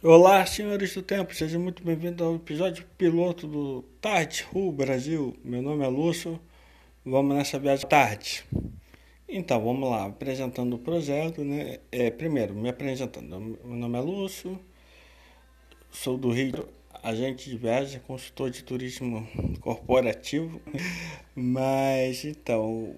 Olá, 0.00 0.46
senhores 0.46 0.94
do 0.94 1.02
tempo, 1.02 1.34
sejam 1.34 1.60
muito 1.60 1.82
bem-vindos 1.82 2.24
ao 2.24 2.36
episódio 2.36 2.86
piloto 2.96 3.48
do 3.48 3.82
Tarde 4.00 4.46
Ru 4.48 4.70
Brasil. 4.70 5.36
Meu 5.42 5.60
nome 5.60 5.84
é 5.84 5.88
Lúcio, 5.88 6.38
vamos 7.04 7.34
nessa 7.34 7.58
viagem 7.58 7.88
tarde. 7.88 8.44
Então, 9.28 9.60
vamos 9.60 9.90
lá, 9.90 10.06
apresentando 10.06 10.76
o 10.76 10.78
projeto, 10.78 11.42
né? 11.42 11.80
É, 11.90 12.12
primeiro, 12.12 12.54
me 12.54 12.68
apresentando, 12.68 13.40
meu 13.40 13.76
nome 13.76 13.98
é 13.98 14.00
Lúcio, 14.00 14.60
sou 15.90 16.16
do 16.16 16.30
Rio, 16.30 16.68
agente 17.02 17.50
de 17.50 17.56
viagem, 17.56 18.00
consultor 18.06 18.50
de 18.50 18.62
turismo 18.62 19.28
corporativo, 19.60 20.60
mas 21.34 22.24
então, 22.24 22.94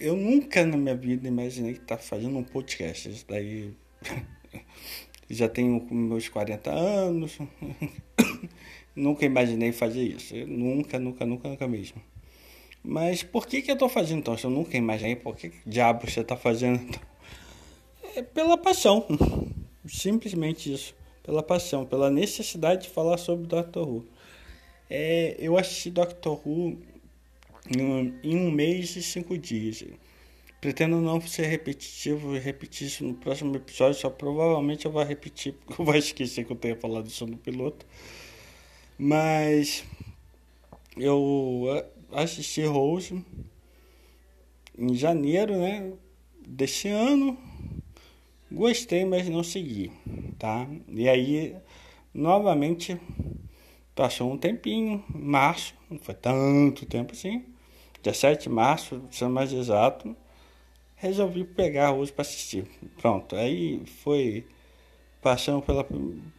eu 0.00 0.16
nunca 0.16 0.66
na 0.66 0.76
minha 0.76 0.96
vida 0.96 1.28
imaginei 1.28 1.74
estar 1.74 1.98
fazendo 1.98 2.36
um 2.36 2.42
podcast, 2.42 3.08
isso 3.08 3.24
daí 3.28 3.72
já 5.30 5.48
tenho 5.48 5.86
meus 5.90 6.28
40 6.28 6.70
anos, 6.70 7.38
nunca 8.94 9.24
imaginei 9.24 9.72
fazer 9.72 10.02
isso, 10.02 10.34
eu 10.34 10.46
nunca, 10.46 10.98
nunca, 10.98 11.24
nunca, 11.24 11.48
nunca 11.48 11.68
mesmo. 11.68 12.00
Mas 12.82 13.22
por 13.22 13.46
que, 13.46 13.62
que 13.62 13.70
eu 13.70 13.74
estou 13.74 13.88
fazendo 13.88 14.18
então? 14.18 14.36
Se 14.36 14.44
eu 14.44 14.50
nunca 14.50 14.76
imaginei, 14.76 15.16
por 15.16 15.36
que, 15.36 15.48
que 15.48 15.56
diabo 15.66 16.08
você 16.08 16.20
está 16.20 16.36
fazendo 16.36 16.82
então? 16.82 17.00
É 18.14 18.22
pela 18.22 18.58
paixão, 18.58 19.06
simplesmente 19.86 20.72
isso, 20.72 20.94
pela 21.22 21.42
paixão, 21.42 21.86
pela 21.86 22.10
necessidade 22.10 22.82
de 22.82 22.90
falar 22.90 23.16
sobre 23.16 23.46
Doctor 23.46 23.88
Who. 23.88 24.06
É, 24.88 25.34
eu 25.38 25.56
assisti 25.56 25.90
Doctor 25.90 26.40
Who 26.46 26.78
em 27.74 27.82
um, 27.82 28.20
em 28.22 28.36
um 28.36 28.50
mês 28.50 28.94
e 28.96 29.02
cinco 29.02 29.36
dias. 29.38 29.82
Pretendo 30.64 30.98
não 30.98 31.20
ser 31.20 31.44
repetitivo 31.44 32.34
e 32.34 32.38
repetir 32.38 32.86
isso 32.86 33.04
no 33.04 33.12
próximo 33.12 33.54
episódio, 33.54 34.00
só 34.00 34.08
provavelmente 34.08 34.86
eu 34.86 34.90
vou 34.90 35.04
repetir, 35.04 35.52
porque 35.60 35.78
eu 35.78 35.84
vou 35.84 35.94
esquecer 35.94 36.46
que 36.46 36.52
eu 36.52 36.56
tenha 36.56 36.74
falado 36.74 37.06
isso 37.06 37.26
no 37.26 37.36
piloto. 37.36 37.84
Mas 38.96 39.84
eu 40.96 41.66
assisti 42.10 42.62
Rose 42.62 43.22
em 44.78 44.94
janeiro, 44.94 45.54
né, 45.54 45.92
desse 46.48 46.88
ano. 46.88 47.36
Gostei, 48.50 49.04
mas 49.04 49.28
não 49.28 49.44
segui, 49.44 49.92
tá? 50.38 50.66
E 50.88 51.06
aí, 51.10 51.54
novamente, 52.14 52.98
passou 53.94 54.32
um 54.32 54.38
tempinho, 54.38 55.04
março, 55.10 55.74
não 55.90 55.98
foi 55.98 56.14
tanto 56.14 56.86
tempo 56.86 57.12
assim, 57.12 57.44
17 58.02 58.44
de 58.44 58.48
março, 58.48 59.02
sendo 59.10 59.34
mais 59.34 59.52
exato, 59.52 60.16
resolvi 60.96 61.44
pegar 61.44 61.92
hoje 61.92 62.12
para 62.12 62.22
assistir. 62.22 62.64
Pronto, 63.00 63.36
aí 63.36 63.82
foi 64.02 64.46
paixão 65.22 65.60
pela, 65.60 65.86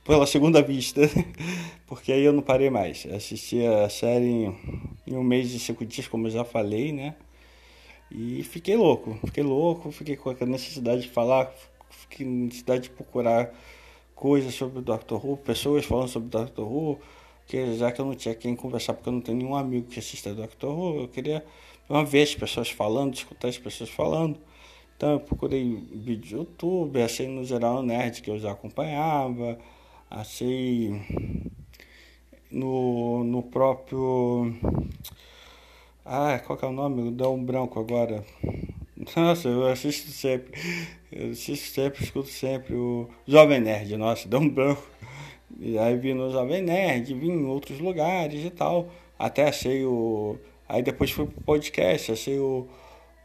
pela 0.04 0.28
segunda 0.28 0.62
vista, 0.62 1.02
porque 1.88 2.12
aí 2.12 2.24
eu 2.24 2.32
não 2.32 2.42
parei 2.42 2.70
mais. 2.70 3.06
Assisti 3.08 3.66
a 3.66 3.90
série 3.90 4.26
em, 4.26 4.56
em 5.08 5.16
um 5.16 5.24
mês 5.24 5.52
e 5.54 5.60
cinco 5.60 5.86
dias, 5.86 6.08
como 6.08 6.28
eu 6.28 6.32
já 6.32 6.46
falei, 6.46 6.92
né? 6.92 7.16
E 8.12 8.44
fiquei 8.44 8.76
louco, 8.76 9.18
fiquei 9.26 9.44
louco, 9.44 9.92
fiquei 9.92 10.16
com 10.16 10.30
a 10.30 10.46
necessidade 10.46 11.02
de 11.02 11.10
falar, 11.10 11.52
fiquei 11.90 12.26
necessidade 12.26 12.84
de 12.84 12.90
procurar 12.92 13.52
coisas 14.14 14.54
sobre 14.54 14.80
o 14.80 14.82
Doctor 14.82 15.26
Who, 15.26 15.38
pessoas 15.38 15.84
falando 15.86 16.08
sobre 16.08 16.28
o 16.28 16.30
Doctor 16.32 16.72
Who, 16.72 17.00
que 17.48 17.76
já 17.76 17.92
que 17.92 18.02
eu 18.02 18.06
não 18.06 18.16
tinha 18.16 18.36
quem 18.36 18.56
conversar, 18.56 18.94
porque 18.94 19.10
eu 19.10 19.14
não 19.14 19.22
tenho 19.22 19.38
nenhum 19.38 19.56
amigo 19.56 19.88
que 19.88 20.00
assista 20.00 20.34
Doctor 20.34 20.78
Who, 20.78 21.02
eu 21.02 21.08
queria 21.08 21.46
uma 21.88 22.04
vez 22.04 22.30
as 22.30 22.36
pessoas 22.36 22.70
falando, 22.70 23.14
escutar 23.14 23.48
as 23.48 23.58
pessoas 23.58 23.90
falando. 23.90 24.38
Então 24.98 25.12
eu 25.14 25.20
procurei 25.20 25.64
vídeo 25.94 26.38
do 26.38 26.44
YouTube, 26.44 27.02
achei 27.02 27.28
no 27.28 27.44
geral 27.44 27.84
nerd 27.84 28.22
que 28.22 28.30
eu 28.30 28.40
já 28.40 28.52
acompanhava, 28.52 29.60
achei 30.10 31.02
no, 32.50 33.24
no 33.24 33.44
próprio. 33.44 34.56
Ah, 36.06 36.40
qual 36.46 36.58
que 36.58 36.66
é 36.66 36.68
o 36.68 36.72
nome? 36.72 37.12
Dá 37.12 37.30
um 37.30 37.44
branco 37.44 37.80
agora. 37.80 38.24
Nossa, 39.16 39.50
eu 39.50 39.68
assisto 39.68 40.10
sempre. 40.12 40.52
Eu 41.12 41.32
assisto 41.32 41.74
sempre, 41.74 42.04
escuto 42.04 42.30
sempre 42.30 42.74
o 42.74 43.10
Jovem 43.28 43.60
Nerd. 43.60 43.98
Nossa, 43.98 44.28
dá 44.28 44.38
um 44.40 44.50
branco. 44.50 44.84
E 45.60 45.78
aí 45.78 45.98
vi 45.98 46.14
no 46.14 46.32
Jovem 46.32 46.62
Nerd, 46.62 47.14
vi 47.14 47.30
em 47.30 47.46
outros 47.46 47.80
lugares 47.80 48.44
e 48.44 48.50
tal. 48.50 48.90
Até 49.18 49.48
achei 49.48 49.86
o. 49.86 50.38
Aí 50.68 50.82
depois 50.82 51.12
fui 51.12 51.26
pro 51.26 51.42
podcast, 51.42 52.12
achei 52.12 52.40
o 52.40 52.68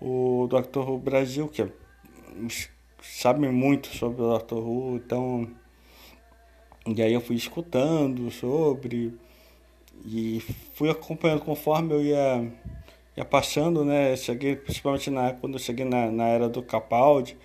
o 0.00 0.48
Dr. 0.48 0.80
Who 0.80 0.98
Brasil, 0.98 1.48
que 1.48 1.62
é, 1.62 1.68
sabe 3.02 3.48
muito 3.48 3.88
sobre 3.88 4.22
o 4.22 4.38
Dr. 4.38 4.54
Who, 4.54 4.96
então. 4.96 5.48
E 6.86 7.02
aí 7.02 7.12
eu 7.12 7.20
fui 7.20 7.36
escutando 7.36 8.30
sobre 8.30 9.14
e 10.04 10.40
fui 10.72 10.88
acompanhando 10.88 11.42
conforme 11.42 11.92
eu 11.92 12.02
ia, 12.02 12.50
ia 13.16 13.24
passando, 13.24 13.84
né? 13.84 14.16
Cheguei, 14.16 14.56
principalmente 14.56 15.10
na, 15.10 15.34
quando 15.34 15.54
eu 15.54 15.58
cheguei 15.58 15.84
na, 15.84 16.10
na 16.10 16.26
era 16.28 16.48
do 16.48 16.62
Capaldi, 16.62 17.36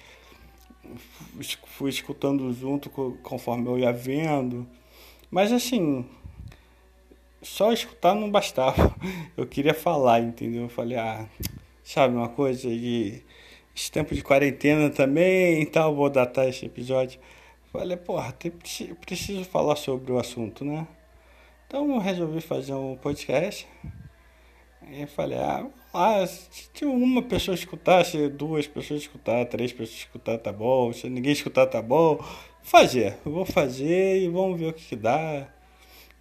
fui 1.65 1.89
escutando 1.89 2.51
junto 2.53 2.89
conforme 3.21 3.67
eu 3.67 3.79
ia 3.79 3.91
vendo. 3.91 4.67
Mas 5.29 5.51
assim, 5.51 6.05
só 7.41 7.71
escutar 7.71 8.15
não 8.15 8.29
bastava. 8.31 8.95
Eu 9.37 9.45
queria 9.45 9.73
falar, 9.73 10.19
entendeu? 10.21 10.63
Eu 10.63 10.69
falei, 10.69 10.97
ah, 10.97 11.27
sabe, 11.83 12.15
uma 12.15 12.29
coisa 12.29 12.69
de 12.69 13.23
esse 13.75 13.91
tempo 13.91 14.15
de 14.15 14.23
quarentena 14.23 14.89
também 14.89 15.61
e 15.61 15.65
tal, 15.65 15.93
vou 15.93 16.09
datar 16.09 16.47
esse 16.47 16.65
episódio. 16.65 17.19
Falei, 17.71 17.97
porra, 17.97 18.31
tem, 18.31 18.51
preciso 18.51 19.43
falar 19.43 19.75
sobre 19.75 20.11
o 20.11 20.17
assunto, 20.17 20.63
né? 20.63 20.87
Então 21.67 21.91
eu 21.91 21.99
resolvi 21.99 22.39
fazer 22.39 22.73
um 22.73 22.95
podcast. 22.95 23.67
E 24.91 25.05
falei, 25.07 25.37
ah, 25.37 25.67
ah, 25.93 26.25
se 26.27 26.85
uma 26.85 27.21
pessoa 27.21 27.55
escutar, 27.55 28.05
se 28.05 28.29
duas 28.29 28.67
pessoas 28.67 29.01
escutar, 29.01 29.45
três 29.45 29.71
pessoas 29.71 29.99
escutar, 29.99 30.37
tá 30.37 30.51
bom. 30.51 30.93
Se 30.93 31.09
ninguém 31.09 31.33
escutar, 31.33 31.65
tá 31.67 31.81
bom. 31.81 32.23
Fazer, 32.61 33.17
eu 33.25 33.31
vou 33.31 33.45
fazer 33.45 34.21
e 34.23 34.27
vamos 34.27 34.59
ver 34.59 34.67
o 34.67 34.73
que, 34.73 34.85
que 34.85 34.95
dá. 34.95 35.47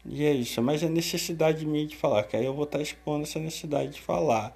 E 0.06 0.24
é 0.24 0.32
isso, 0.32 0.62
mas 0.62 0.82
a 0.84 0.88
necessidade 0.88 1.64
minha 1.66 1.86
de 1.86 1.96
falar, 1.96 2.24
que 2.24 2.36
aí 2.36 2.44
eu 2.44 2.54
vou 2.54 2.64
estar 2.64 2.80
expondo 2.80 3.22
essa 3.22 3.38
necessidade 3.38 3.92
de 3.92 4.00
falar. 4.02 4.54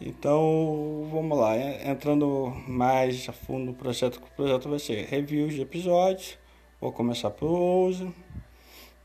Então, 0.00 1.06
vamos 1.12 1.38
lá, 1.38 1.54
entrando 1.86 2.50
mais 2.66 3.28
a 3.28 3.32
fundo 3.32 3.66
no 3.66 3.74
projeto, 3.74 4.16
o 4.16 4.34
projeto 4.34 4.68
vai 4.70 4.78
ser 4.78 5.06
reviews 5.06 5.54
de 5.54 5.60
episódios, 5.60 6.38
vou 6.80 6.90
começar 6.90 7.30
por 7.30 7.50
hoje 7.50 8.10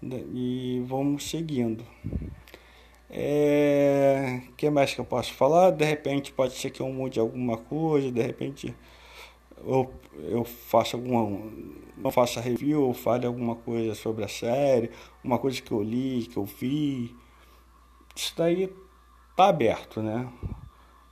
né, 0.02 0.24
e 0.34 0.82
vamos 0.88 1.30
seguindo. 1.30 1.86
É, 3.10 4.42
que 4.58 4.70
mais 4.70 4.94
que 4.94 5.00
eu 5.00 5.06
posso 5.06 5.34
falar? 5.34 5.72
De 5.72 5.86
repente 5.86 6.34
pode 6.34 6.54
ser 6.54 6.72
que 6.72 6.82
eu 6.82 6.90
mude 6.90 7.20
alguma 7.20 7.58
coisa, 7.58 8.12
de 8.12 8.22
repente 8.22 8.76
eu, 9.66 9.94
eu 10.30 10.44
faça 10.44 10.98
alguma 10.98 11.52
não 11.98 12.12
faça 12.12 12.42
review 12.42 12.84
ou 12.84 12.94
fale 12.94 13.26
alguma 13.26 13.56
coisa 13.56 13.96
sobre 13.96 14.24
a 14.24 14.28
série, 14.28 14.92
uma 15.24 15.40
coisa 15.40 15.62
que 15.62 15.72
eu 15.72 15.82
li, 15.82 16.28
que 16.28 16.38
eu 16.38 16.46
vi. 16.46 17.16
Isso 18.16 18.34
daí 18.38 18.72
tá 19.36 19.48
aberto, 19.48 20.02
né? 20.02 20.30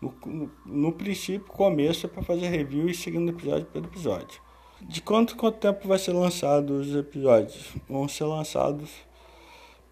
No, 0.02 0.52
no, 0.66 0.92
princípio, 0.92 1.48
começo 1.48 2.06
é 2.06 2.10
para 2.10 2.22
fazer 2.24 2.48
review 2.50 2.90
e 2.90 2.94
seguindo 2.94 3.30
episódio 3.30 3.66
por 3.66 3.84
episódio. 3.84 4.42
De 4.82 5.02
quanto 5.02 5.38
quanto 5.38 5.60
tempo 5.60 5.88
vai 5.88 5.98
ser 5.98 6.12
lançado 6.12 6.72
os 6.72 6.94
episódios? 6.94 7.74
Vão 7.88 8.08
ser 8.08 8.26
lançados 8.26 8.92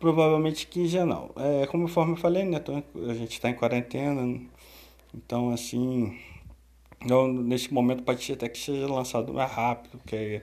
provavelmente 0.01 0.67
quinzenal. 0.67 1.31
É, 1.37 1.65
conforme 1.67 2.13
eu 2.13 2.17
falei, 2.17 2.43
né? 2.43 2.61
A 3.09 3.13
gente 3.13 3.31
está 3.31 3.49
em 3.49 3.53
quarentena, 3.53 4.41
então 5.15 5.51
assim, 5.51 6.17
então, 7.03 7.31
nesse 7.31 7.73
momento 7.73 8.03
pode 8.03 8.23
ser 8.23 8.33
até 8.33 8.49
que 8.49 8.59
seja 8.59 8.87
lançado 8.87 9.33
mais 9.33 9.51
rápido, 9.51 9.99
que 10.05 10.15
é 10.15 10.41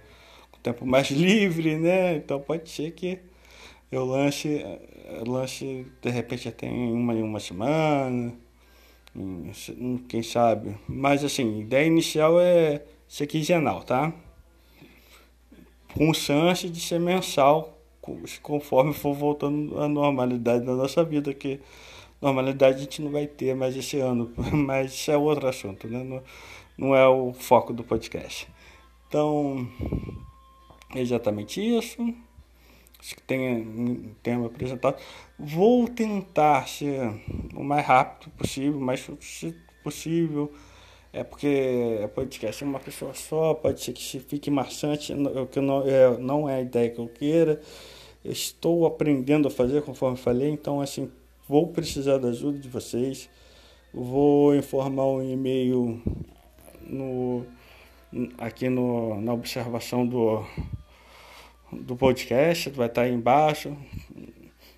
o 0.54 0.58
tempo 0.58 0.86
mais 0.86 1.10
livre, 1.12 1.76
né? 1.76 2.16
Então 2.16 2.40
pode 2.40 2.70
ser 2.70 2.92
que 2.92 3.18
eu 3.92 4.04
lance, 4.04 4.64
lance 5.26 5.86
de 6.02 6.10
repente 6.10 6.48
até 6.48 6.66
em 6.66 6.92
uma, 6.92 7.14
em 7.14 7.22
uma 7.22 7.40
semana 7.40 8.34
quem 10.08 10.22
sabe. 10.22 10.76
Mas 10.88 11.24
assim, 11.24 11.60
ideia 11.60 11.86
inicial 11.86 12.40
é 12.40 12.82
ser 13.08 13.26
quinzenal, 13.26 13.82
tá? 13.82 14.12
Com 15.94 16.12
chance 16.12 16.68
de 16.68 16.80
ser 16.80 17.00
mensal, 17.00 17.77
conforme 18.42 18.92
for 18.92 19.14
voltando 19.14 19.80
à 19.80 19.88
normalidade 19.88 20.64
da 20.64 20.74
nossa 20.74 21.04
vida, 21.04 21.32
que 21.34 21.60
normalidade 22.20 22.76
a 22.76 22.80
gente 22.80 23.02
não 23.02 23.10
vai 23.10 23.26
ter 23.26 23.54
mais 23.54 23.76
esse 23.76 23.98
ano, 23.98 24.32
mas 24.52 24.92
isso 24.92 25.10
é 25.10 25.16
outro 25.16 25.48
assunto, 25.48 25.88
né? 25.88 26.02
Não, 26.04 26.22
não 26.76 26.94
é 26.94 27.06
o 27.08 27.32
foco 27.32 27.72
do 27.72 27.84
podcast. 27.84 28.48
Então, 29.08 29.68
exatamente 30.94 31.60
isso 31.60 32.14
que 32.98 33.22
tenha, 33.22 33.64
tenha 34.22 34.38
me 34.38 34.46
apresentado. 34.46 34.96
Vou 35.38 35.88
tentar 35.88 36.68
ser 36.68 37.00
o 37.54 37.62
mais 37.62 37.86
rápido 37.86 38.30
possível, 38.32 38.80
mais 38.80 39.08
possível. 39.82 40.52
É 41.12 41.24
porque 41.24 42.08
podcast 42.14 42.62
é 42.62 42.66
uma 42.66 42.78
pessoa 42.78 43.14
só, 43.14 43.54
pode 43.54 43.80
ser 43.80 43.92
que 43.92 44.20
fique 44.20 44.50
maçante, 44.50 45.14
que 45.50 45.60
não 45.60 45.88
é, 45.88 46.18
não 46.18 46.48
é 46.48 46.56
a 46.56 46.60
ideia 46.60 46.90
que 46.90 46.98
eu 46.98 47.08
queira. 47.08 47.60
Estou 48.24 48.86
aprendendo 48.86 49.48
a 49.48 49.50
fazer 49.50 49.82
conforme 49.82 50.16
falei, 50.16 50.50
então 50.50 50.80
assim, 50.80 51.10
vou 51.48 51.68
precisar 51.68 52.18
da 52.18 52.28
ajuda 52.28 52.58
de 52.58 52.68
vocês. 52.68 53.28
Vou 53.92 54.54
informar 54.54 55.06
um 55.06 55.22
e-mail 55.22 56.02
no, 56.82 57.46
aqui 58.36 58.68
no, 58.68 59.20
na 59.20 59.32
observação 59.32 60.06
do, 60.06 60.44
do 61.72 61.96
podcast, 61.96 62.70
vai 62.70 62.86
estar 62.86 63.02
aí 63.02 63.12
embaixo, 63.12 63.76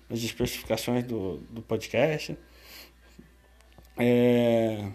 as 0.09 0.19
especificações 0.19 1.03
do, 1.03 1.37
do 1.49 1.61
podcast. 1.61 2.37
É, 3.97 4.89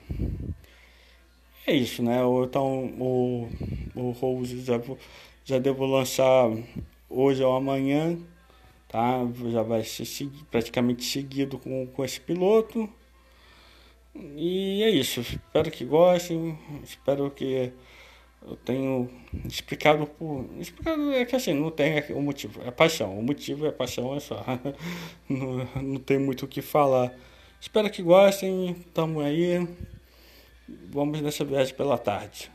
é 1.66 1.75
isso, 1.75 2.02
né? 2.02 2.19
Então 2.44 2.87
o, 2.98 3.48
o 3.94 4.10
Rose 4.12 4.60
já, 4.62 4.81
já 5.44 5.58
devo 5.58 5.84
lançar 5.84 6.50
hoje 7.08 7.43
ou 7.43 7.56
amanhã, 7.56 8.19
tá? 8.96 9.50
Já 9.50 9.62
vai 9.62 9.84
ser 9.84 10.06
praticamente 10.50 11.04
seguido 11.04 11.58
com, 11.58 11.87
com 11.87 12.02
esse 12.02 12.19
piloto. 12.19 12.88
E 14.14 14.82
é 14.82 14.88
isso. 14.88 15.20
Espero 15.20 15.70
que 15.70 15.84
gostem. 15.84 16.58
Espero 16.82 17.31
que 17.31 17.70
eu 18.43 18.56
tenho 18.56 19.10
explicado 19.44 20.06
por. 20.06 20.46
Explicado 20.58 21.12
é 21.12 21.26
que 21.26 21.37
assim, 21.37 21.52
não 21.52 21.70
tem 21.70 22.02
o 22.10 22.22
motivo. 22.22 22.62
É 22.64 22.70
paixão. 22.70 23.19
O 23.19 23.22
motivo 23.22 23.66
é 23.66 23.70
paixão, 23.70 24.16
é 24.16 24.20
só. 24.20 24.43
não, 25.28 25.82
não 25.82 26.00
tem 26.00 26.19
muito 26.19 26.46
o 26.46 26.48
que 26.48 26.62
falar. 26.62 27.12
Espero 27.60 27.90
que 27.90 28.02
gostem. 28.02 28.75
Tamo 28.94 29.20
aí. 29.20 29.69
Vamos 30.90 31.20
nessa 31.20 31.44
viagem 31.44 31.75
pela 31.75 31.98
tarde. 31.98 32.50